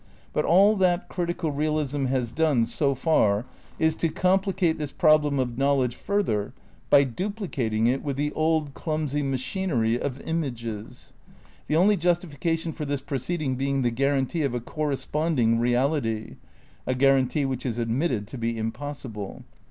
But 0.33 0.45
all 0.45 0.75
that 0.77 1.09
critical 1.09 1.51
realism 1.51 2.05
has 2.05 2.31
done, 2.31 2.65
so 2.65 2.95
far, 2.95 3.45
is 3.77 3.95
to 3.97 4.09
complicate 4.09 4.79
this 4.79 4.91
problem 4.91 5.37
of 5.37 5.59
knowledge 5.59 5.95
fur 5.95 6.23
ther 6.23 6.53
by 6.89 7.03
duplicating 7.03 7.85
it 7.85 8.01
with 8.01 8.17
the 8.17 8.31
old, 8.31 8.73
clumsy 8.73 9.21
machinery 9.21 10.01
of 10.01 10.19
"images"; 10.21 11.13
the 11.67 11.75
only 11.75 11.97
justification 11.97 12.73
for 12.73 12.83
this 12.83 13.01
proceed 13.03 13.43
ing 13.43 13.57
being 13.57 13.83
the 13.83 13.91
guarantee 13.91 14.41
of 14.41 14.55
a 14.55 14.59
corresponding 14.59 15.59
reality— 15.59 16.37
a 16.87 16.95
guarantee 16.95 17.45
which 17.45 17.63
is 17.63 17.77
admitted 17.77 18.25
to 18.29 18.39
be 18.39 18.57
impossible. 18.57 19.43